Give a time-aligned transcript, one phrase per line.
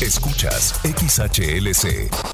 [0.00, 2.34] Escuchas XHLC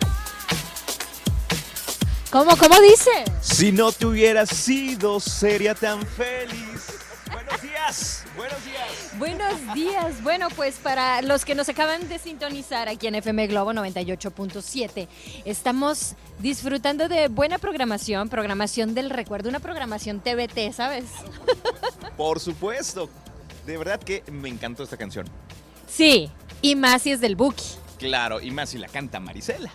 [2.31, 3.11] ¿Cómo, cómo dice?
[3.41, 6.87] Si no te hubieras sido, sería tan feliz.
[7.29, 9.19] Buenos días, buenos días.
[9.19, 10.23] Buenos días.
[10.23, 15.09] Bueno, pues para los que nos acaban de sintonizar aquí en FM Globo 98.7,
[15.43, 21.03] estamos disfrutando de buena programación, programación del recuerdo, una programación TBT, ¿sabes?
[22.17, 23.09] Por supuesto.
[23.65, 25.25] De verdad que me encantó esta canción.
[25.85, 27.75] Sí, y más si es del Buki.
[27.99, 29.69] Claro, y más si la canta Marisela.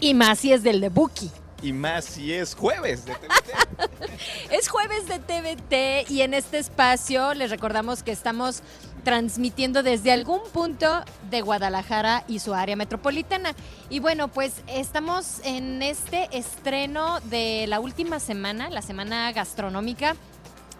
[0.00, 1.30] Y más si es del de Buki.
[1.62, 3.88] Y más si es jueves de TVT.
[4.50, 8.62] Es jueves de TVT y en este espacio les recordamos que estamos
[9.04, 13.54] transmitiendo desde algún punto de Guadalajara y su área metropolitana.
[13.88, 20.16] Y bueno, pues estamos en este estreno de la última semana, la semana gastronómica.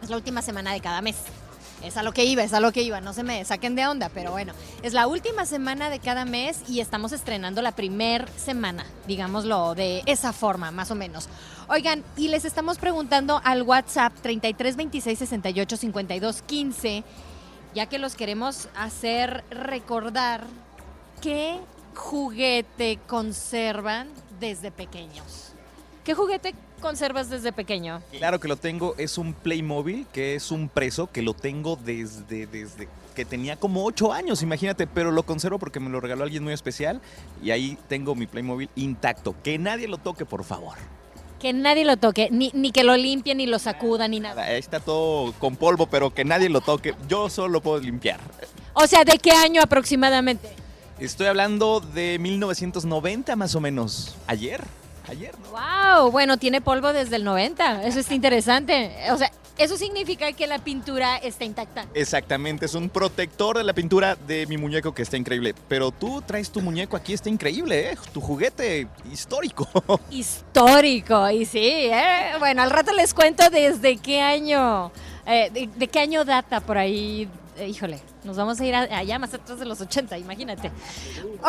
[0.03, 1.17] Es la última semana de cada mes.
[1.83, 3.87] Es a lo que iba, es a lo que iba, no se me saquen de
[3.87, 8.29] onda, pero bueno, es la última semana de cada mes y estamos estrenando la primer
[8.37, 11.29] semana, digámoslo de esa forma, más o menos.
[11.69, 17.05] Oigan, y les estamos preguntando al WhatsApp 33 26 68 52 15,
[17.75, 20.45] ya que los queremos hacer recordar
[21.23, 21.61] qué
[21.95, 24.09] juguete conservan
[24.41, 25.53] desde pequeños.
[26.05, 28.03] ¿Qué juguete conservas desde pequeño?
[28.19, 32.47] Claro que lo tengo, es un Playmobil, que es un preso que lo tengo desde,
[32.47, 36.44] desde que tenía como 8 años, imagínate, pero lo conservo porque me lo regaló alguien
[36.44, 37.00] muy especial
[37.43, 39.34] y ahí tengo mi Playmobil intacto.
[39.43, 40.78] Que nadie lo toque, por favor.
[41.41, 44.45] Que nadie lo toque, ni, ni que lo limpie, ni lo sacuda, ni nada.
[44.45, 46.95] Ahí está todo con polvo, pero que nadie lo toque.
[47.09, 48.21] Yo solo lo puedo limpiar.
[48.75, 50.49] O sea, ¿de qué año aproximadamente?
[51.00, 54.16] Estoy hablando de 1990 más o menos.
[54.27, 54.62] Ayer,
[55.09, 55.51] ayer, ¿no?
[55.51, 57.85] Wow, bueno, tiene polvo desde el 90.
[57.85, 58.93] Eso es interesante.
[59.11, 61.85] O sea, eso significa que la pintura está intacta.
[61.93, 65.53] Exactamente, es un protector de la pintura de mi muñeco que está increíble.
[65.67, 67.99] Pero tú traes tu muñeco aquí, está increíble, ¿eh?
[68.13, 69.69] Tu juguete histórico.
[70.11, 72.33] Histórico, y sí, ¿eh?
[72.39, 74.93] Bueno, al rato les cuento desde qué año,
[75.27, 77.29] eh, de, de qué año data por ahí.
[77.57, 80.71] Eh, híjole, nos vamos a ir a- allá más atrás de los 80, imagínate.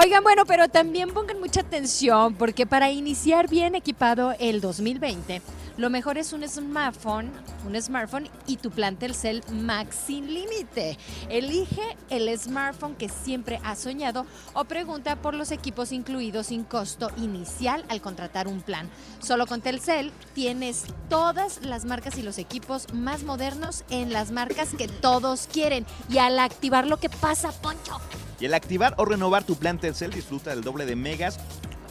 [0.02, 5.41] Oigan, bueno, pero también pongan mucha atención porque para iniciar bien equipado el 2020,
[5.78, 7.31] lo mejor es un smartphone,
[7.66, 10.97] un smartphone y tu plan Telcel Max sin límite.
[11.29, 17.09] Elige el smartphone que siempre has soñado o pregunta por los equipos incluidos sin costo
[17.18, 18.90] inicial al contratar un plan.
[19.22, 24.74] Solo con Telcel tienes todas las marcas y los equipos más modernos en las marcas
[24.78, 25.85] que todos quieren.
[26.09, 28.02] Y al activar lo que pasa, Poncho.
[28.38, 31.40] Y al activar o renovar tu plan Telcel, disfruta del doble de megas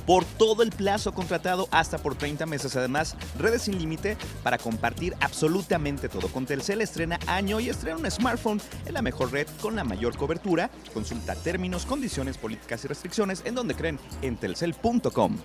[0.04, 2.76] por todo el plazo contratado hasta por 30 meses.
[2.76, 6.28] Además, redes sin límite para compartir absolutamente todo.
[6.28, 10.14] Con Telcel estrena año y estrena un smartphone en la mejor red con la mayor
[10.18, 10.70] cobertura.
[10.92, 15.38] Consulta términos, condiciones, políticas y restricciones en donde creen en telcel.com.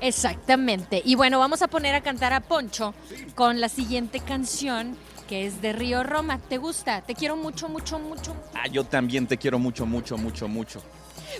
[0.00, 1.00] Exactamente.
[1.04, 2.92] Y bueno, vamos a poner a cantar a Poncho
[3.36, 6.38] con la siguiente canción que es de Río Roma.
[6.38, 7.02] ¿Te gusta?
[7.02, 8.34] Te quiero mucho, mucho, mucho.
[8.54, 10.82] Ah, yo también te quiero mucho, mucho, mucho, mucho.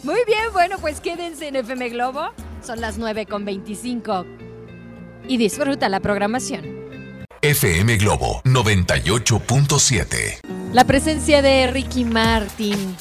[0.02, 2.30] Muy bien, bueno, pues quédense en FM Globo.
[2.62, 4.26] Son las 9 con 25.
[5.28, 6.84] Y disfruta la programación.
[7.42, 10.40] FM Globo 98.7.
[10.72, 12.96] La presencia de Ricky Martin,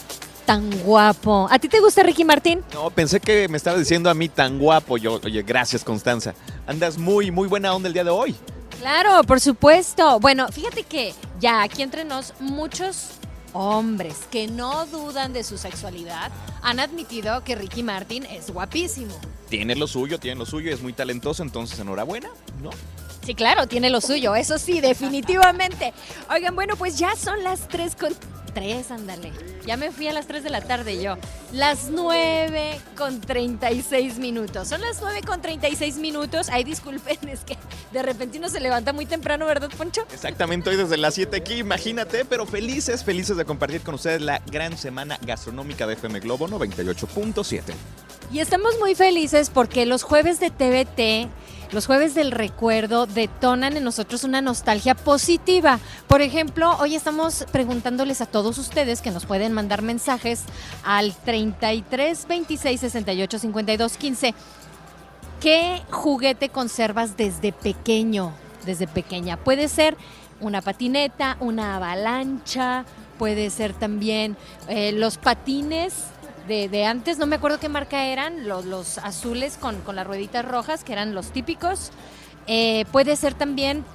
[0.45, 1.47] tan guapo.
[1.49, 2.61] ¿A ti te gusta Ricky Martin?
[2.73, 4.97] No, pensé que me estaba diciendo a mí tan guapo.
[4.97, 6.35] Yo, oye, gracias, Constanza.
[6.67, 8.35] Andas muy, muy buena onda el día de hoy.
[8.83, 10.19] Claro, por supuesto.
[10.19, 13.11] Bueno, fíjate que ya aquí entre nos muchos
[13.53, 19.17] hombres que no dudan de su sexualidad han admitido que Ricky Martin es guapísimo.
[19.47, 22.27] Tiene lo suyo, tiene lo suyo, es muy talentoso, entonces enhorabuena,
[22.61, 22.71] ¿no?
[23.25, 25.93] Sí, claro, tiene lo suyo, eso sí, definitivamente.
[26.29, 28.13] Oigan, bueno, pues ya son las 3 con
[28.53, 29.31] 3, ándale.
[29.65, 31.17] Ya me fui a las 3 de la tarde yo.
[31.51, 34.67] Las 9 con 36 minutos.
[34.67, 36.49] Son las 9 con 36 minutos.
[36.49, 37.57] Ay, disculpen, es que
[37.91, 40.01] de repente uno se levanta muy temprano, ¿verdad, Poncho?
[40.11, 44.41] Exactamente, hoy desde las 7 aquí, imagínate, pero felices, felices de compartir con ustedes la
[44.47, 47.73] gran semana gastronómica de FM Globo 98.7.
[48.33, 51.29] Y estamos muy felices porque los jueves de TVT
[51.71, 55.79] los jueves del recuerdo detonan en nosotros una nostalgia positiva.
[56.07, 60.43] Por ejemplo, hoy estamos preguntándoles a todos ustedes que nos pueden mandar mensajes
[60.83, 64.35] al 33 26 68 52 15.
[65.39, 68.33] ¿Qué juguete conservas desde pequeño?
[68.65, 69.37] Desde pequeña.
[69.37, 69.95] Puede ser
[70.41, 72.85] una patineta, una avalancha,
[73.17, 74.37] puede ser también
[74.67, 76.12] eh, los patines
[76.47, 80.45] de, antes, no me acuerdo qué marca eran, los, los azules con, con, las rueditas
[80.45, 81.91] rojas, que eran los típicos.
[82.47, 83.85] Eh, puede ser también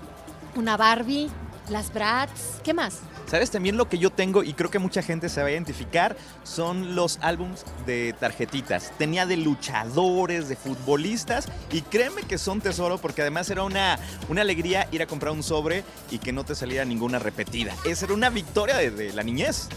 [0.56, 1.28] una Barbie,
[1.68, 3.00] las Bratz, ¿qué más?
[3.26, 3.50] ¿Sabes?
[3.50, 6.94] También lo que yo tengo y creo que mucha gente se va a identificar son
[6.94, 8.90] los álbums de tarjetitas.
[8.96, 13.98] Tenía de luchadores, de futbolistas y créeme que son tesoro porque además era una,
[14.30, 17.74] una alegría ir a comprar un sobre y que no te saliera ninguna repetida.
[17.84, 19.68] Esa era una victoria de, de la niñez.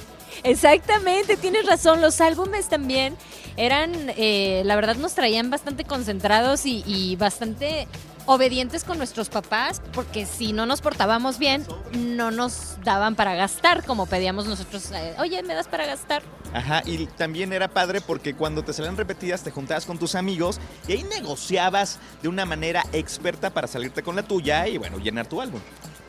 [0.43, 2.01] Exactamente, tienes razón.
[2.01, 3.17] Los álbumes también
[3.57, 7.87] eran, eh, la verdad, nos traían bastante concentrados y, bastante
[8.27, 13.83] obedientes con nuestros papás, porque si no nos portábamos bien, no nos daban para gastar,
[13.83, 16.21] como pedíamos nosotros, eh, oye, ¿me das para gastar?
[16.53, 20.59] Ajá, y también era padre porque cuando te salían repetidas te juntabas con tus amigos
[20.87, 25.27] y ahí negociabas de una manera experta para salirte con la tuya y bueno, llenar
[25.27, 25.59] tu álbum.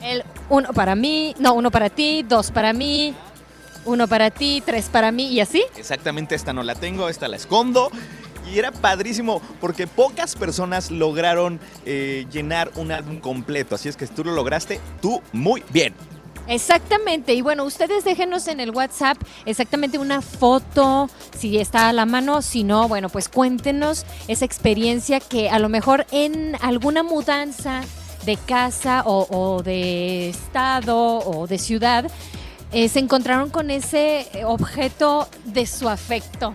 [0.02, 3.14] El uno para mí, no, uno para ti, dos para mí,
[3.84, 5.64] uno para ti, tres para mí y así.
[5.76, 7.90] Exactamente, esta no la tengo, esta la escondo.
[8.50, 13.76] Y era padrísimo porque pocas personas lograron eh, llenar un álbum completo.
[13.76, 15.94] Así es que si tú lo lograste, tú muy bien.
[16.49, 21.08] Exactamente, y bueno, ustedes déjenos en el WhatsApp exactamente una foto,
[21.38, 25.69] si está a la mano, si no, bueno, pues cuéntenos esa experiencia que a lo
[25.69, 27.82] mejor en alguna mudanza
[28.26, 32.11] de casa o, o de estado o de ciudad,
[32.72, 36.54] eh, se encontraron con ese objeto de su afecto.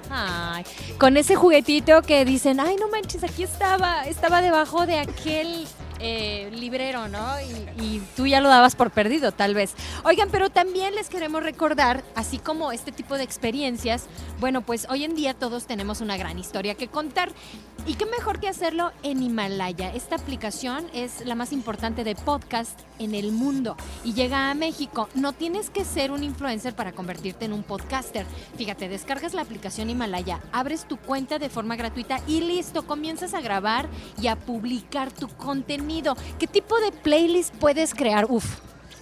[0.97, 5.67] Con ese juguetito que dicen, ay, no manches, aquí estaba, estaba debajo de aquel
[5.99, 7.25] eh, librero, ¿no?
[7.41, 9.73] Y, tú ya lo dabas por perdido, tal vez.
[10.03, 14.05] Oigan, pero también les queremos recordar, así como este tipo de experiencias,
[14.39, 17.31] bueno, pues hoy en día todos tenemos una gran historia que contar.
[17.85, 19.93] Y qué mejor que hacerlo en Himalaya.
[19.93, 25.07] Esta aplicación es la más importante de podcast en el mundo y llega a México.
[25.15, 28.25] No tienes que ser un influencer para convertirte en un podcaster.
[28.57, 33.39] Fíjate, descargas la aplicación Himalaya, abres tu cuenta de forma gratuita y listo, comienzas a
[33.39, 33.87] grabar
[34.21, 35.86] y a publicar tu contenido
[36.37, 38.25] ¿Qué tipo de playlist puedes crear?
[38.29, 38.45] Uf.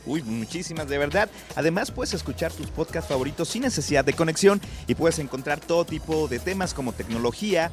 [0.06, 1.30] Uy, muchísimas de verdad.
[1.56, 6.28] Además puedes escuchar tus podcasts favoritos sin necesidad de conexión y puedes encontrar todo tipo
[6.28, 7.72] de temas como tecnología,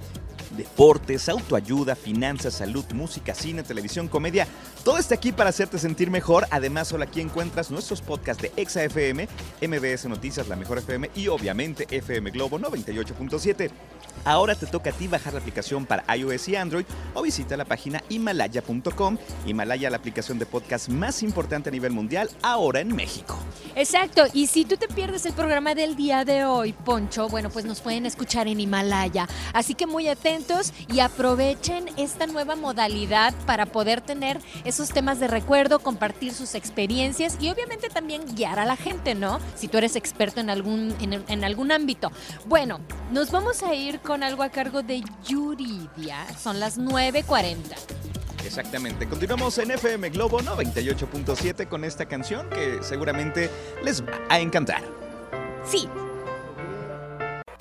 [0.57, 4.47] deportes, autoayuda, finanzas, salud, música, cine, televisión, comedia.
[4.85, 6.47] Todo está aquí para hacerte sentir mejor.
[6.51, 9.29] Además, solo aquí encuentras nuestros podcasts de Exa FM,
[9.61, 13.71] MBS Noticias, La Mejor FM y obviamente FM Globo 98.7.
[14.25, 16.85] Ahora te toca a ti bajar la aplicación para iOS y Android
[17.15, 19.19] o visita la página himalaya.com.
[19.47, 23.37] Himalaya, la aplicación de podcast más importante a nivel mundial, ahora en México.
[23.75, 27.65] Exacto, y si tú te pierdes el programa del día de hoy, Poncho, bueno, pues
[27.65, 29.29] nos pueden escuchar en Himalaya.
[29.53, 30.09] Así que muy
[30.89, 37.37] y aprovechen esta nueva modalidad para poder tener esos temas de recuerdo, compartir sus experiencias
[37.41, 39.41] y obviamente también guiar a la gente, ¿no?
[39.55, 42.11] Si tú eres experto en algún, en, en algún ámbito.
[42.47, 42.81] Bueno,
[43.11, 46.27] nos vamos a ir con algo a cargo de Yuridia.
[46.39, 47.57] Son las 9.40.
[48.45, 49.09] Exactamente.
[49.09, 53.49] Continuamos en FM Globo 98.7 con esta canción que seguramente
[53.85, 54.83] les va a encantar.
[55.65, 55.89] Sí.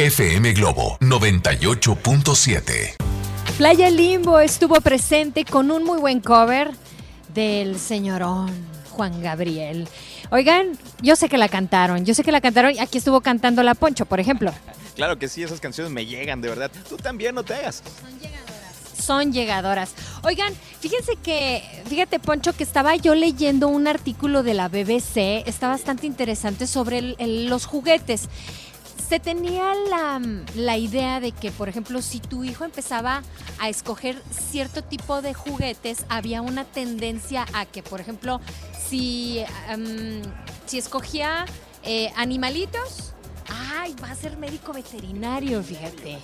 [0.01, 2.95] FM Globo 98.7.
[3.55, 6.71] Playa Limbo estuvo presente con un muy buen cover
[7.35, 8.49] del señorón
[8.89, 9.87] Juan Gabriel.
[10.31, 13.75] Oigan, yo sé que la cantaron, yo sé que la cantaron, aquí estuvo cantando La
[13.75, 14.51] Poncho, por ejemplo.
[14.95, 16.71] Claro que sí, esas canciones me llegan, de verdad.
[16.89, 17.83] Tú también no te hagas.
[18.01, 18.99] Son llegadoras.
[18.99, 19.93] Son llegadoras.
[20.23, 25.69] Oigan, fíjense que, fíjate Poncho, que estaba yo leyendo un artículo de la BBC, está
[25.69, 28.27] bastante interesante sobre los juguetes
[29.11, 30.21] se tenía la,
[30.55, 33.23] la, idea de que, por ejemplo, si tu hijo empezaba
[33.59, 38.39] a escoger cierto tipo de juguetes, había una tendencia a que, por ejemplo,
[38.87, 39.43] si,
[40.65, 41.45] si escogía
[41.83, 43.11] eh, animalitos,
[43.49, 46.17] ay, va a ser médico veterinario, fíjate.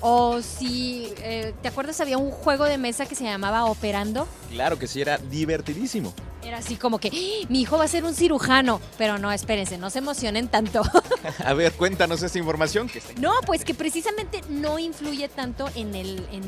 [0.00, 2.00] O si, eh, ¿te acuerdas?
[2.00, 4.28] Había un juego de mesa que se llamaba Operando.
[4.52, 6.14] Claro que sí, era divertidísimo.
[6.42, 7.46] Era así como que ¡Ah!
[7.50, 10.82] mi hijo va a ser un cirujano, pero no, espérense, no se emocionen tanto.
[11.44, 12.88] A ver, cuéntanos esta información.
[12.88, 16.42] Que está- No, pues que precisamente no influye tanto en el, en,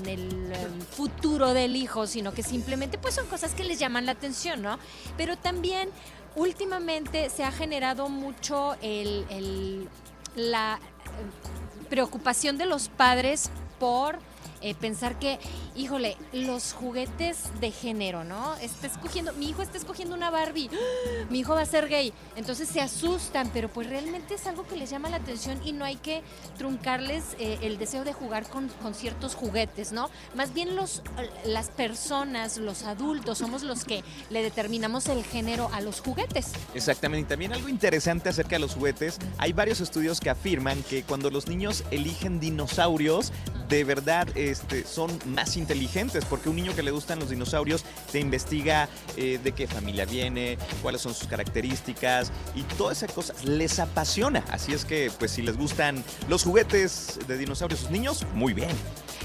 [0.00, 4.06] en el em, futuro del hijo, sino que simplemente pues son cosas que les llaman
[4.06, 4.78] la atención, ¿no?
[5.18, 5.90] Pero también
[6.36, 9.88] últimamente se ha generado mucho el, el-
[10.36, 14.18] la eh, preocupación de los padres por
[14.60, 15.38] eh, pensar que,
[15.76, 18.56] híjole, los juguetes de género, ¿no?
[18.56, 21.26] Está escogiendo, mi hijo está escogiendo una Barbie, ¡Ah!
[21.30, 24.76] mi hijo va a ser gay, entonces se asustan, pero pues realmente es algo que
[24.76, 26.22] les llama la atención y no hay que
[26.56, 30.10] truncarles eh, el deseo de jugar con, con ciertos juguetes, ¿no?
[30.34, 31.02] Más bien los,
[31.44, 36.52] las personas, los adultos, somos los que le determinamos el género a los juguetes.
[36.74, 41.02] Exactamente, y también algo interesante acerca de los juguetes, hay varios estudios que afirman que
[41.02, 43.32] cuando los niños eligen dinosaurios,
[43.68, 48.20] de verdad este, son más inteligentes, porque un niño que le gustan los dinosaurios te
[48.20, 53.78] investiga eh, de qué familia viene, cuáles son sus características y toda esa cosa les
[53.78, 54.44] apasiona.
[54.50, 58.54] Así es que, pues si les gustan los juguetes de dinosaurios a sus niños, muy
[58.54, 58.70] bien.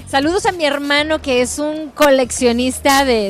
[0.08, 3.28] Saludos a mi hermano que es un coleccionista de,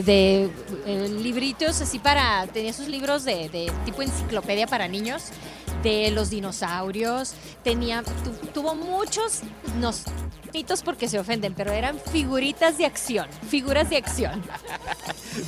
[0.87, 5.31] eh, libritos así para, tenía sus libros de tipo enciclopedia para niños
[5.85, 9.43] de los dinosaurios, tenía, tu- tuvo muchos,
[9.79, 10.03] nos
[10.53, 14.43] mitos porque se ofenden, pero eran figuritas de acción, figuras de acción.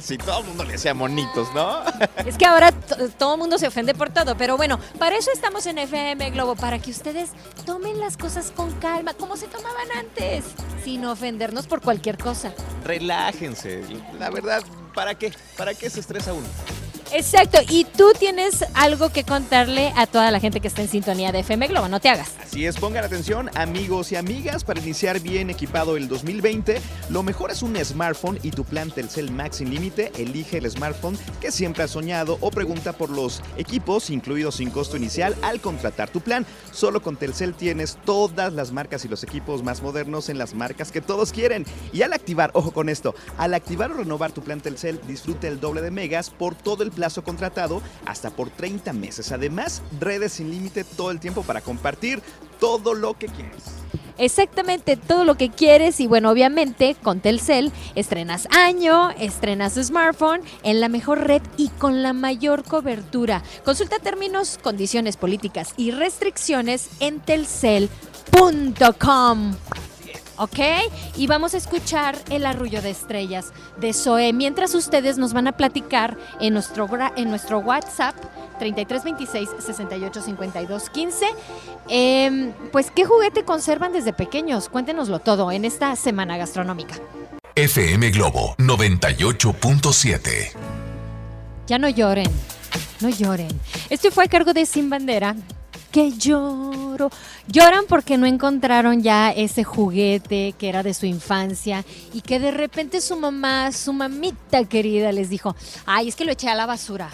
[0.03, 1.81] Si todo el mundo le hacía monitos, ¿no?
[2.27, 5.65] Es que ahora todo el mundo se ofende por todo, pero bueno, para eso estamos
[5.67, 7.31] en FM Globo, para que ustedes
[7.65, 10.45] tomen las cosas con calma, como se tomaban antes,
[10.83, 12.53] sin ofendernos por cualquier cosa.
[12.85, 13.85] Relájense.
[14.19, 14.61] La verdad,
[14.93, 15.33] ¿para qué?
[15.57, 16.49] ¿Para qué se estresa uno?
[17.13, 21.33] Exacto, y tú tienes algo que contarle a toda la gente que está en sintonía
[21.33, 22.33] de FM Globo, no te hagas.
[22.43, 26.81] Así es, pongan atención amigos y amigas para iniciar bien equipado el 2020.
[27.11, 30.11] Lo mejor es un smartphone y tu plan Telcel Max sin límite.
[30.19, 34.97] Elige el smartphone que siempre has soñado o pregunta por los equipos incluidos sin costo
[34.97, 36.45] inicial al contratar tu plan.
[36.73, 40.93] Solo con Telcel tienes todas las marcas y los equipos más modernos en las marcas
[40.93, 41.65] que todos quieren.
[41.93, 45.61] Y al activar, ojo con esto, al activar o renovar tu plan Telcel, disfruta el
[45.61, 49.31] doble de megas por todo el plazo contratado hasta por 30 meses.
[49.31, 52.21] Además, redes sin límite todo el tiempo para compartir
[52.59, 53.63] todo lo que quieres.
[54.19, 60.81] Exactamente todo lo que quieres y bueno, obviamente con Telcel estrenas año, estrenas smartphone en
[60.81, 63.43] la mejor red y con la mayor cobertura.
[63.65, 67.91] Consulta términos, condiciones políticas y restricciones en telcel.com.
[70.39, 70.59] ¿Ok?
[71.17, 75.53] Y vamos a escuchar el arrullo de estrellas de Zoe mientras ustedes nos van a
[75.53, 78.17] platicar en nuestro, en nuestro WhatsApp
[78.59, 81.27] 3326 6852 15.
[81.89, 84.69] Em, pues, ¿qué juguete conservan desde pequeños?
[84.69, 86.97] Cuéntenoslo todo en esta semana gastronómica.
[87.55, 90.53] FM Globo 98.7.
[91.67, 92.31] Ya no lloren,
[93.01, 93.49] no lloren.
[93.89, 95.35] Esto fue a cargo de Sin Bandera.
[95.97, 97.11] Que lloro.
[97.49, 102.51] Lloran porque no encontraron ya ese juguete que era de su infancia y que de
[102.51, 106.67] repente su mamá, su mamita querida les dijo, ay, es que lo eché a la
[106.67, 107.09] basura,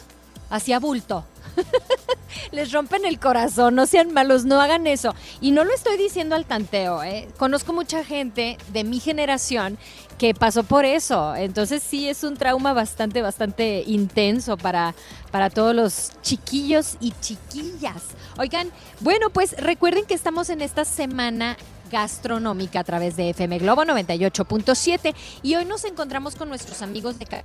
[0.51, 1.25] hacía bulto.
[2.53, 5.15] Les rompen el corazón, no sean malos, no hagan eso.
[5.41, 7.29] Y no lo estoy diciendo al tanteo, ¿eh?
[7.39, 9.79] Conozco mucha gente de mi generación
[10.19, 11.35] que pasó por eso.
[11.37, 14.95] Entonces sí es un trauma bastante, bastante intenso para,
[15.31, 18.03] para todos los chiquillos y chiquillas.
[18.39, 21.57] Oigan, bueno, pues recuerden que estamos en esta semana
[21.91, 27.27] gastronómica a través de FM Globo 98.7 y hoy nos encontramos con nuestros amigos de
[27.27, 27.45] Ca-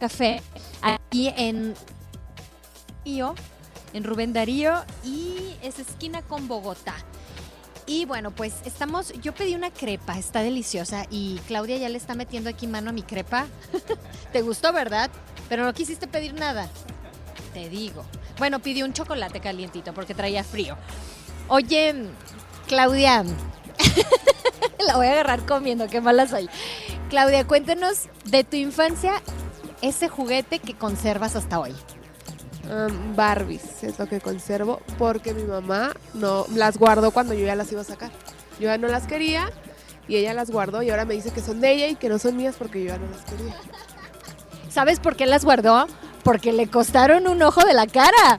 [0.00, 0.42] Café
[0.82, 1.74] aquí en
[3.04, 6.94] En Rubén Darío y es esquina con Bogotá.
[7.86, 12.14] Y bueno, pues estamos, yo pedí una crepa, está deliciosa y Claudia ya le está
[12.14, 13.46] metiendo aquí mano a mi crepa.
[14.32, 15.10] ¿Te gustó, verdad?
[15.48, 16.68] Pero no quisiste pedir nada.
[17.52, 18.04] Te digo.
[18.38, 20.76] Bueno, pidió un chocolate calientito porque traía frío.
[21.48, 22.06] Oye,
[22.68, 23.24] Claudia,
[24.86, 26.48] la voy a agarrar comiendo, qué mala soy.
[27.08, 29.20] Claudia, cuéntanos de tu infancia
[29.82, 31.74] ese juguete que conservas hasta hoy.
[32.70, 37.56] Um, Barbies es lo que conservo porque mi mamá no las guardó cuando yo ya
[37.56, 38.10] las iba a sacar.
[38.60, 39.50] Yo ya no las quería
[40.06, 42.18] y ella las guardó y ahora me dice que son de ella y que no
[42.20, 43.56] son mías porque yo ya no las quería.
[44.70, 45.86] ¿Sabes por qué las guardó?
[46.22, 48.38] Porque le costaron un ojo de la cara.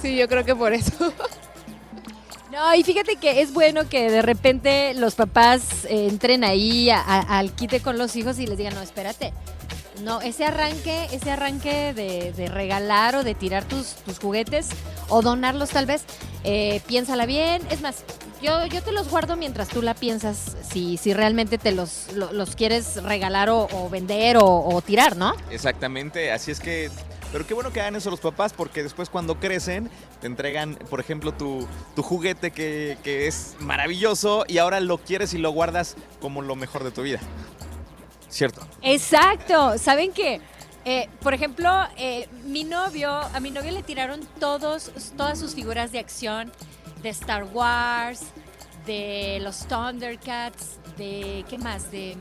[0.00, 0.92] Sí, yo creo que por eso.
[2.52, 7.00] No, y fíjate que es bueno que de repente los papás eh, entren ahí a-
[7.00, 9.32] a- al quite con los hijos y les digan, no, espérate.
[10.02, 14.68] No, ese arranque, ese arranque de, regalar o de tirar tus, juguetes
[15.08, 16.04] o donarlos tal vez,
[16.42, 17.62] eh, piénsala bien.
[17.70, 18.04] Es más,
[18.42, 22.32] Yo, yo te los guardo mientras tú la piensas si, si realmente te los, lo-
[22.32, 25.32] los quieres regalar o, vender o, o tirar, ¿no?
[25.50, 26.90] Exactamente, así es que...
[27.32, 31.00] Pero qué bueno que hagan eso los papás porque después cuando crecen te entregan, por
[31.00, 35.96] ejemplo, tu, tu juguete que, que es maravilloso y ahora lo quieres y lo guardas
[36.20, 37.18] como lo mejor de tu vida.
[38.34, 38.66] ¿Cierto?
[38.82, 39.78] Exacto.
[39.78, 40.40] ¿Saben qué?
[40.84, 45.92] Eh, por ejemplo, eh, mi novio, a mi novio le tiraron todos, todas sus figuras
[45.92, 46.50] de acción
[47.00, 48.22] de Star Wars,
[48.86, 51.92] de los Thundercats, de ¿qué más?
[51.92, 52.16] De,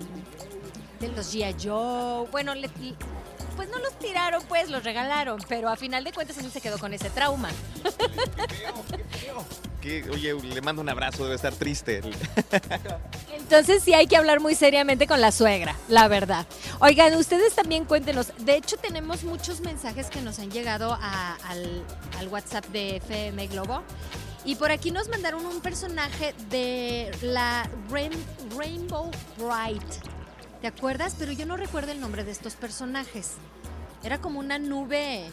[1.00, 1.56] de los G.I.
[1.62, 2.28] Joe.
[2.32, 2.70] Bueno, le-
[3.56, 6.78] pues no los tiraron, pues los regalaron, pero a final de cuentas él se quedó
[6.78, 7.50] con ese trauma.
[9.82, 12.02] Que, oye, le mando un abrazo, debe estar triste.
[13.54, 16.48] Entonces sí hay que hablar muy seriamente con la suegra, la verdad.
[16.80, 18.34] Oigan, ustedes también cuéntenos.
[18.40, 21.84] De hecho, tenemos muchos mensajes que nos han llegado al,
[22.32, 23.84] WhatsApp de FM Globo.
[24.44, 28.26] Y por aquí nos mandaron un personaje de la Rain-
[28.58, 29.84] Rainbow Bright.
[30.60, 31.16] ¿Te acuerdas?
[31.20, 33.34] Pero yo no recuerdo el nombre de estos personajes.
[34.04, 35.26] Era como una nube,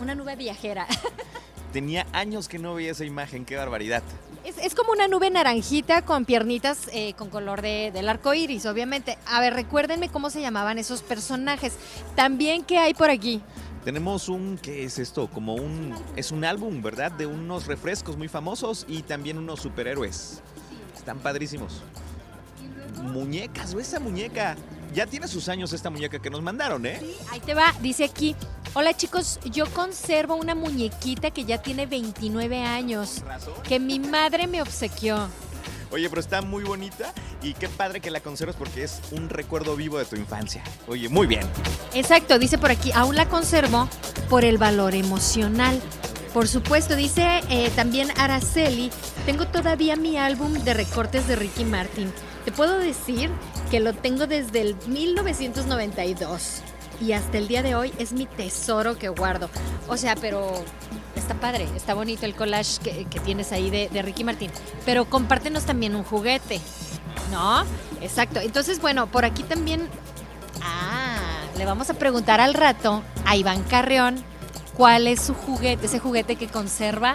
[0.00, 0.88] una nube viajera.
[1.72, 4.02] Tenía años que no veía esa imagen, qué barbaridad.
[4.46, 8.64] Es, es como una nube naranjita con piernitas eh, con color de, del arco iris,
[8.66, 9.18] obviamente.
[9.26, 11.72] A ver, recuérdenme cómo se llamaban esos personajes.
[12.14, 13.42] También, ¿qué hay por aquí?
[13.84, 15.28] Tenemos un, ¿qué es esto?
[15.28, 17.10] Como un, es un álbum, ¿verdad?
[17.10, 20.40] De unos refrescos muy famosos y también unos superhéroes.
[20.96, 21.82] Están padrísimos.
[23.02, 24.56] Muñecas, ¿o esa muñeca?
[24.94, 27.00] Ya tiene sus años esta muñeca que nos mandaron, ¿eh?
[27.32, 28.36] Ahí te va, dice aquí.
[28.78, 33.54] Hola chicos, yo conservo una muñequita que ya tiene 29 años, Razón.
[33.66, 35.30] que mi madre me obsequió.
[35.90, 39.76] Oye, pero está muy bonita y qué padre que la conserves porque es un recuerdo
[39.76, 40.62] vivo de tu infancia.
[40.88, 41.40] Oye, muy bien.
[41.94, 43.88] Exacto, dice por aquí, aún la conservo
[44.28, 45.80] por el valor emocional.
[46.34, 48.90] Por supuesto, dice eh, también Araceli,
[49.24, 52.12] tengo todavía mi álbum de recortes de Ricky Martin.
[52.44, 53.30] Te puedo decir
[53.70, 56.60] que lo tengo desde el 1992
[57.00, 59.50] y hasta el día de hoy es mi tesoro que guardo.
[59.88, 60.52] O sea, pero
[61.14, 64.50] está padre, está bonito el collage que, que tienes ahí de, de Ricky Martin.
[64.84, 66.60] Pero compártenos también un juguete,
[67.30, 67.64] ¿no?
[68.00, 68.40] Exacto.
[68.40, 69.88] Entonces, bueno, por aquí también
[70.62, 71.18] Ah,
[71.56, 74.16] le vamos a preguntar al rato a Iván Carreón
[74.76, 77.14] cuál es su juguete, ese juguete que conserva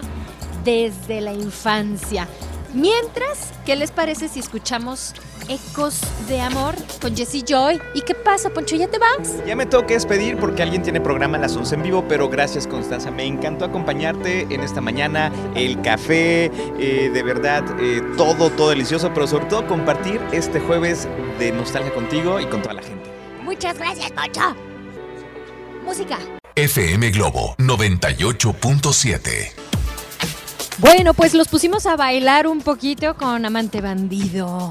[0.64, 2.26] desde la infancia.
[2.74, 5.14] Mientras, ¿qué les parece si escuchamos
[5.48, 7.80] Ecos de Amor con Jessie Joy?
[7.94, 8.76] ¿Y qué pasa, Poncho?
[8.76, 9.44] ¿Ya te vas?
[9.46, 12.28] Ya me tengo que despedir porque alguien tiene programa a las 11 en vivo, pero
[12.28, 18.50] gracias Constanza, me encantó acompañarte en esta mañana, el café, eh, de verdad, eh, todo,
[18.50, 22.82] todo delicioso, pero sobre todo compartir este jueves de nostalgia contigo y con toda la
[22.82, 23.10] gente.
[23.42, 24.56] Muchas gracias, Poncho.
[25.84, 26.18] Música.
[26.54, 29.52] FM Globo 98.7.
[30.78, 34.70] Bueno, pues los pusimos a bailar un poquito con Amante Bandido.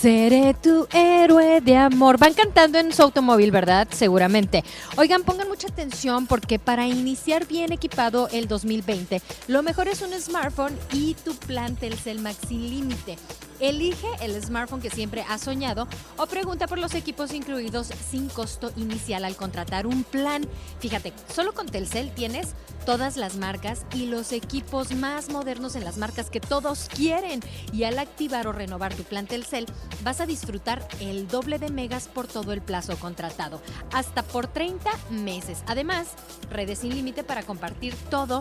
[0.00, 2.18] Seré tu héroe de amor.
[2.18, 3.86] Van cantando en su automóvil, ¿verdad?
[3.90, 4.64] Seguramente.
[4.96, 10.12] Oigan, pongan mucha atención porque para iniciar bien equipado el 2020, lo mejor es un
[10.20, 13.16] smartphone y tu plan Telcel Maxi Límite.
[13.60, 18.72] Elige el smartphone que siempre has soñado o pregunta por los equipos incluidos sin costo
[18.74, 20.44] inicial al contratar un plan.
[20.80, 25.98] Fíjate, solo con Telcel tienes todas las marcas y los equipos más modernos en las
[25.98, 27.40] marcas que todos quieren.
[27.72, 29.66] Y al activar o renovar tu plan Telcel,
[30.02, 33.60] vas a disfrutar el doble de megas por todo el plazo contratado,
[33.92, 35.62] hasta por 30 meses.
[35.66, 36.08] Además,
[36.50, 38.40] redes sin límite para compartir todo.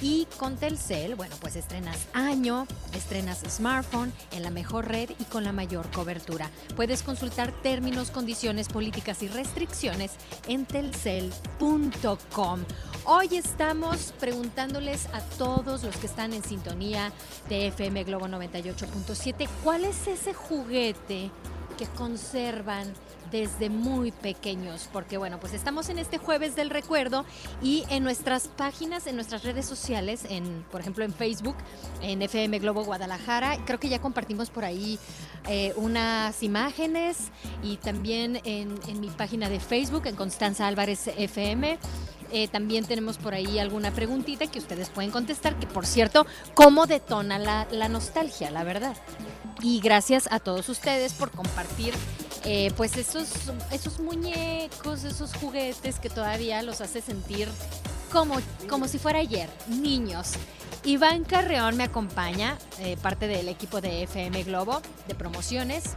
[0.00, 5.44] Y con Telcel, bueno, pues estrenas año, estrenas smartphone en la mejor red y con
[5.44, 6.50] la mayor cobertura.
[6.76, 10.12] Puedes consultar términos, condiciones, políticas y restricciones
[10.48, 12.60] en telcel.com.
[13.06, 17.12] Hoy estamos preguntándoles a todos los que están en sintonía
[17.48, 21.30] de FM Globo 98.7, ¿cuál es ese juguete
[21.76, 22.92] que conservan
[23.34, 24.88] desde muy pequeños?
[24.92, 27.24] Porque bueno, pues estamos en este jueves del recuerdo
[27.60, 31.56] y en nuestras páginas, en nuestras redes sociales, en por ejemplo en Facebook,
[32.00, 35.00] en FM Globo Guadalajara, creo que ya compartimos por ahí
[35.48, 41.76] eh, unas imágenes y también en, mi página de Facebook, en Constanza Álvarez FM.
[42.30, 46.86] Eh, también tenemos por ahí alguna preguntita que ustedes pueden contestar, que por cierto, ¿cómo
[46.86, 48.96] detona la nostalgia, la verdad?
[49.60, 51.94] Y gracias a todos ustedes por compartir
[52.44, 53.28] eh, pues esos,
[53.72, 57.48] esos muñecos, esos juguetes que todavía los hace sentir
[58.12, 58.36] como,
[58.68, 60.32] como si fuera ayer, niños.
[60.84, 65.96] Iván Carreón me acompaña, eh, parte del equipo de FM Globo de promociones.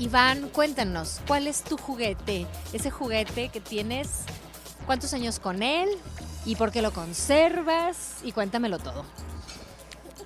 [0.00, 2.46] Iván, cuéntanos, ¿cuál es tu juguete?
[2.72, 4.24] Ese juguete que tienes,
[4.86, 5.88] ¿cuántos años con él?
[6.44, 8.16] ¿Y por qué lo conservas?
[8.24, 9.04] Y cuéntamelo todo.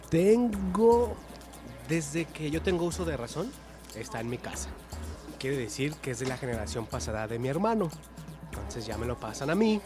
[0.09, 1.14] Tengo
[1.88, 3.51] desde que yo tengo uso de razón,
[3.97, 4.69] está en mi casa.
[5.39, 7.91] Quiere decir que es de la generación pasada de mi hermano.
[8.53, 9.81] Entonces ya me lo pasan a mí,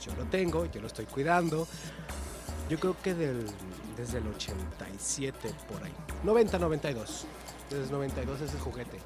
[0.00, 1.66] yo lo tengo, yo lo estoy cuidando.
[2.68, 3.46] Yo creo que del,
[3.96, 5.92] desde el 87 por ahí.
[6.24, 7.26] 90, 92.
[7.70, 8.98] Desde el 92 ese juguete.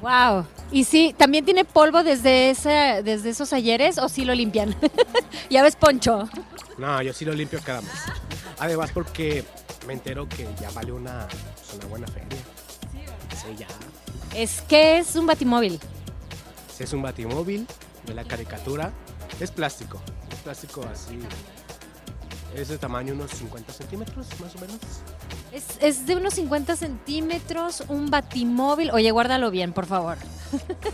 [0.00, 0.46] Wow.
[0.70, 4.74] Y sí, también tiene polvo desde ese, desde esos ayeres o sí lo limpian.
[5.50, 6.28] ya ves, Poncho.
[6.76, 7.92] No, yo sí lo limpio cada mes.
[8.60, 9.44] Además porque
[9.86, 12.28] me entero que ya vale una, pues, una buena feria.
[13.56, 13.66] Ya.
[14.34, 15.80] Es que es un batimóvil.
[16.78, 17.66] Es un batimóvil
[18.06, 18.92] de la caricatura,
[19.40, 20.00] es plástico.
[20.30, 21.18] Es plástico así.
[22.54, 24.78] Es de tamaño unos 50 centímetros, más o menos.
[25.52, 28.90] Es, es de unos 50 centímetros, un batimóvil.
[28.90, 30.18] Oye, guárdalo bien, por favor.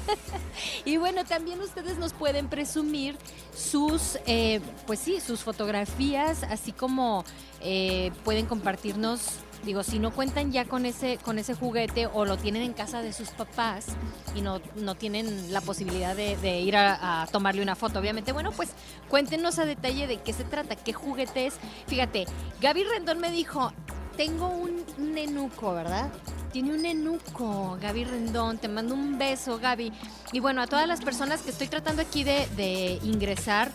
[0.85, 3.17] y bueno, también ustedes nos pueden presumir
[3.57, 7.25] sus, eh, pues sí, sus fotografías, así como
[7.61, 9.21] eh, pueden compartirnos.
[9.65, 13.01] Digo, si no cuentan ya con ese, con ese juguete o lo tienen en casa
[13.01, 13.87] de sus papás
[14.35, 18.53] y no, no tienen la posibilidad de, ir a, a tomarle una foto, obviamente, bueno,
[18.53, 18.71] pues
[19.09, 21.55] cuéntenos a detalle de qué se trata, qué juguete es.
[21.87, 22.27] Fíjate,
[22.61, 23.73] Gaby Rendón me dijo,
[24.17, 26.11] tengo un nenuco, ¿verdad?
[26.53, 28.59] Tiene un nenuco, Gaby Rendón.
[28.59, 29.93] Te mando un beso, Gaby.
[30.33, 33.73] Y bueno, a todas las personas que estoy tratando aquí de, de ingresar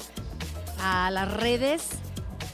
[0.81, 1.89] a las redes.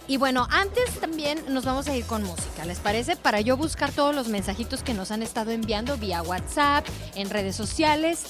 [0.07, 3.15] Y bueno, antes también nos vamos a ir con música, ¿les parece?
[3.15, 7.55] Para yo buscar todos los mensajitos que nos han estado enviando vía WhatsApp, en redes
[7.55, 8.27] sociales.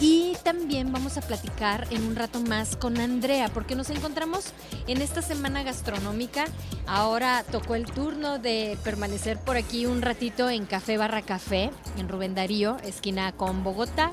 [0.00, 4.46] Y también vamos a platicar en un rato más con Andrea, porque nos encontramos
[4.88, 6.46] en esta semana gastronómica.
[6.86, 12.08] Ahora tocó el turno de permanecer por aquí un ratito en Café Barra Café, en
[12.08, 14.10] Rubén Darío, esquina con Bogotá.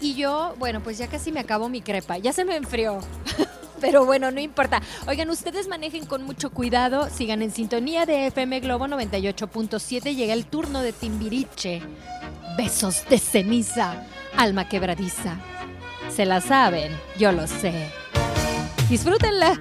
[0.00, 3.00] Y yo, bueno, pues ya casi me acabo mi crepa, ya se me enfrió.
[3.80, 4.82] Pero bueno, no importa.
[5.06, 10.14] Oigan, ustedes manejen con mucho cuidado, sigan en sintonía de FM Globo 98.7.
[10.14, 11.82] Llega el turno de Timbiriche.
[12.56, 14.04] Besos de ceniza,
[14.36, 15.38] alma quebradiza.
[16.14, 17.72] Se la saben, yo lo sé.
[18.88, 19.58] Disfrútenla.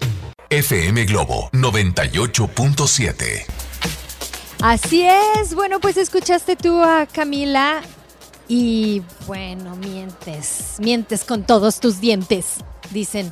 [0.50, 3.46] FM Globo 98.7.
[4.62, 5.54] Así es.
[5.54, 7.82] Bueno, pues escuchaste tú a Camila
[8.48, 12.58] y bueno, mientes, mientes con todos tus dientes,
[12.92, 13.32] dicen.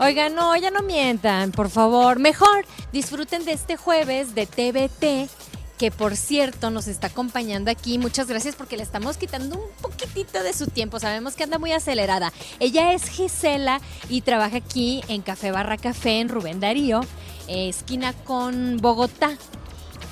[0.00, 2.20] Oigan, no, ya no mientan, por favor.
[2.20, 5.28] Mejor disfruten de este jueves de TVT,
[5.76, 7.98] que por cierto nos está acompañando aquí.
[7.98, 11.00] Muchas gracias porque le estamos quitando un poquitito de su tiempo.
[11.00, 12.32] Sabemos que anda muy acelerada.
[12.60, 17.00] Ella es Gisela y trabaja aquí en Café Barra Café en Rubén Darío,
[17.48, 19.36] esquina con Bogotá.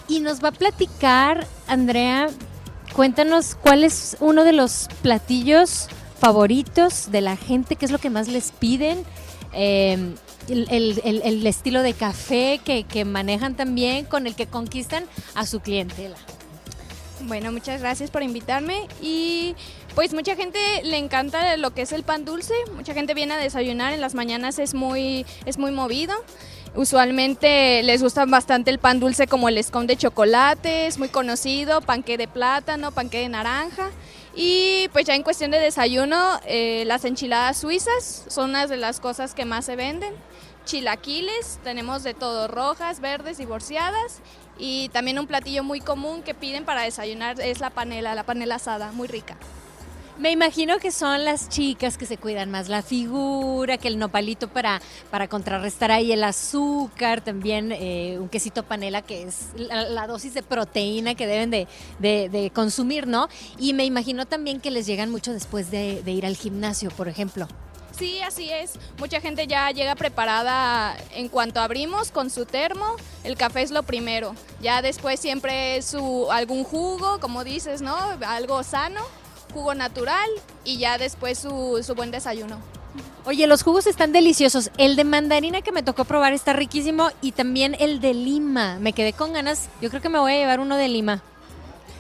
[0.09, 2.29] Y nos va a platicar, Andrea,
[2.93, 5.87] cuéntanos cuál es uno de los platillos
[6.19, 9.05] favoritos de la gente, qué es lo que más les piden,
[9.53, 10.15] eh,
[10.49, 15.05] el, estilo de café que, manejan también, con el que conquistan
[15.35, 16.17] a su clientela.
[17.23, 19.55] Bueno, muchas gracias por invitarme y
[19.95, 23.39] pues mucha gente le encanta lo que es el pan dulce, mucha gente viene a
[23.39, 26.15] desayunar en las mañanas es muy es muy movido.
[26.75, 31.81] Usualmente les gusta bastante el pan dulce como el escón de chocolate, es muy conocido,
[31.81, 33.91] panque de plátano, panque de naranja.
[34.39, 39.01] Y pues ya en cuestión de desayuno, eh, las enchiladas suizas son unas de las
[39.01, 40.13] cosas que más se venden.
[40.67, 44.21] Chilaquiles, tenemos de todo, rojas, verdes, divorciadas.
[44.59, 48.57] Y también un platillo muy común que piden para desayunar es la panela, la panela
[48.57, 49.39] asada, muy rica.
[50.19, 54.49] Me imagino que son las chicas que se cuidan más la figura, que el nopalito
[54.49, 60.33] para, para contrarrestar ahí el azúcar, también eh, un quesito panela que es la, dosis
[60.33, 63.29] de proteína que deben de, de- de consumir, ¿no?
[63.59, 67.09] Y me imagino también que les llegan mucho después de, de ir al gimnasio, por
[67.09, 67.47] ejemplo.
[67.99, 68.73] Sí, así es.
[68.99, 72.97] Mucha gente ya llega preparada en cuanto abrimos con su termo.
[73.23, 74.35] El café es lo primero.
[74.63, 77.97] Ya después siempre su algún jugo, como dices, ¿no?
[78.27, 79.01] Algo sano,
[79.57, 80.29] jugo natural
[80.65, 82.59] y ya después su, su buen desayuno.
[83.25, 84.71] Oye, los jugos están deliciosos.
[84.77, 88.79] El de mandarina que me tocó probar está riquísimo y también el de lima.
[88.81, 89.69] Me quedé con ganas.
[89.81, 91.23] Yo creo que me voy a llevar uno de lima.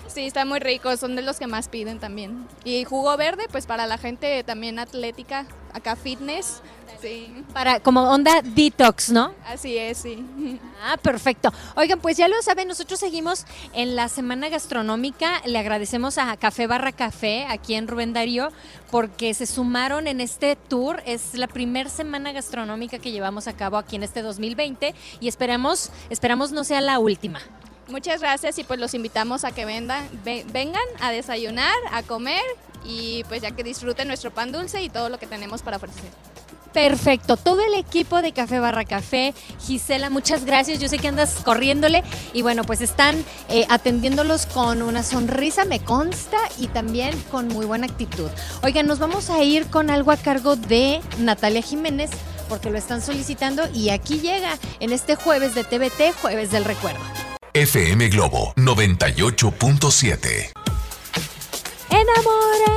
[0.06, 2.46] Sí, está muy rico, son de los que más piden también.
[2.64, 6.62] Y jugo verde, pues para la gente también atlética, acá fitness.
[7.00, 9.34] Sí, Para, como onda detox, ¿no?
[9.46, 10.24] así es, sí.
[10.82, 11.52] Ah, perfecto.
[11.74, 15.42] Oigan, pues ya lo saben, nosotros seguimos en la semana gastronómica.
[15.44, 18.50] Le agradecemos a Café Barra Café aquí en Rubén Darío
[18.90, 21.02] porque se sumaron en este tour.
[21.06, 25.90] Es la primera semana gastronómica que llevamos a cabo aquí en este 2020 y esperamos,
[26.08, 27.40] esperamos no sea la última.
[27.88, 32.42] Muchas gracias y pues los invitamos a que vengan a desayunar, a comer
[32.84, 36.10] y pues ya que disfruten nuestro pan dulce y todo lo que tenemos para ofrecer.
[36.72, 39.32] Perfecto, todo el equipo de Café Barra Café,
[39.66, 44.82] Gisela, muchas gracias, yo sé que andas corriéndole y bueno, pues están eh, atendiéndolos con
[44.82, 48.28] una sonrisa, me consta, y también con muy buena actitud.
[48.62, 52.10] Oigan, nos vamos a ir con algo a cargo de Natalia Jiménez
[52.46, 57.00] porque lo están solicitando y aquí llega en este jueves de TVT, jueves del recuerdo.
[57.56, 60.52] FM Globo 98.7.
[61.88, 62.74] Enamora.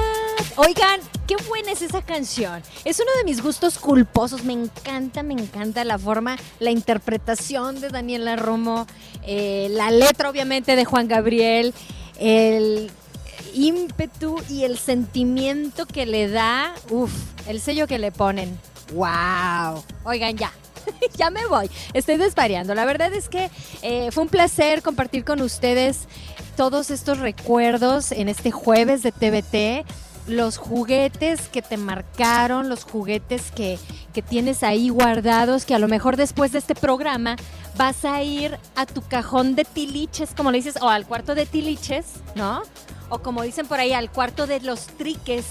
[0.55, 2.63] Oigan, qué buena es esa canción.
[2.85, 4.45] Es uno de mis gustos culposos.
[4.45, 8.87] Me encanta, me encanta la forma, la interpretación de Daniela Romo,
[9.23, 11.73] eh, la letra obviamente de Juan Gabriel,
[12.17, 12.89] el
[13.53, 17.11] ímpetu y el sentimiento que le da, uff,
[17.49, 18.57] el sello que le ponen.
[18.93, 19.83] ¡Wow!
[20.05, 20.53] Oigan, ya.
[21.17, 21.69] ya me voy.
[21.93, 22.75] Estoy desvariando.
[22.75, 23.49] La verdad es que
[23.81, 26.07] eh, fue un placer compartir con ustedes
[26.55, 29.89] todos estos recuerdos en este jueves de TVT.
[30.27, 33.79] Los juguetes que te marcaron, los juguetes que,
[34.13, 37.35] que tienes ahí guardados, que a lo mejor después de este programa
[37.77, 41.45] vas a ir a tu cajón de tiliches, como le dices, o al cuarto de
[41.45, 42.61] tiliches, ¿no?
[43.09, 45.45] O como dicen por ahí, al cuarto de los triques,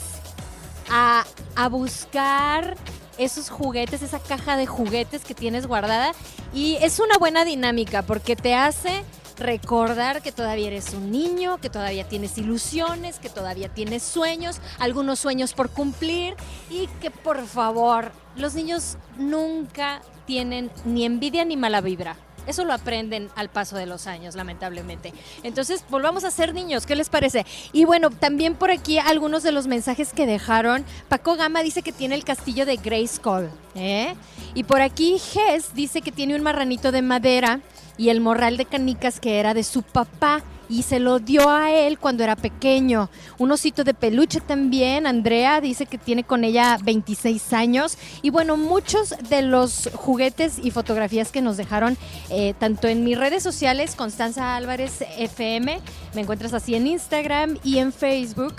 [0.90, 1.24] a,
[1.56, 2.76] a buscar
[3.18, 6.12] esos juguetes, esa caja de juguetes que tienes guardada.
[6.54, 9.04] Y es una buena dinámica porque te hace
[9.38, 15.18] recordar que todavía eres un niño, que todavía tienes ilusiones, que todavía tienes sueños, algunos
[15.20, 16.34] sueños por cumplir
[16.70, 22.16] y que por favor, los niños nunca tienen ni envidia ni mala vibra.
[22.48, 25.12] Eso lo aprenden al paso de los años, lamentablemente.
[25.42, 27.46] Entonces, volvamos a ser niños, ¿qué les parece?
[27.72, 30.84] Y bueno, también por aquí algunos de los mensajes que dejaron.
[31.08, 34.14] Paco Gama dice que tiene el castillo de Grayskull, ¿eh?
[34.54, 37.60] Y por aquí Ges dice que tiene un marranito de madera
[37.96, 41.70] y el morral de canicas que era de su papá y se lo dio a
[41.70, 43.10] él cuando era pequeño.
[43.38, 47.98] Un osito de peluche también, Andrea dice que tiene con ella 26 años.
[48.22, 51.96] Y bueno, muchos de los juguetes y fotografías que nos dejaron,
[52.30, 55.80] eh, tanto en mis redes sociales, Constanza Álvarez FM,
[56.14, 58.56] me encuentras así en Instagram y en Facebook.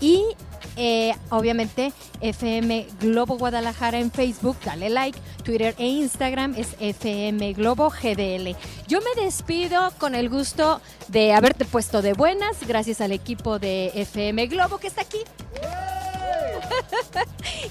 [0.00, 0.22] Y
[0.78, 7.90] eh, obviamente FM Globo Guadalajara en Facebook, dale like, Twitter e Instagram es FM Globo
[7.90, 8.56] GDL.
[8.86, 13.90] Yo me despido con el gusto de haberte puesto de buenas, gracias al equipo de
[13.94, 15.18] FM Globo que está aquí.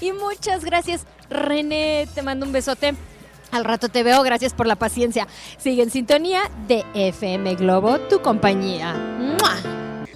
[0.02, 2.94] y muchas gracias, René, te mando un besote.
[3.50, 5.26] Al rato te veo, gracias por la paciencia.
[5.56, 8.94] Sigue en sintonía de FM Globo, tu compañía.